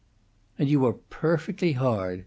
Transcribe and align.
"And 0.57 0.67
you 0.67 0.83
are 0.87 0.93
perfectly 0.93 1.73
hard. 1.73 2.19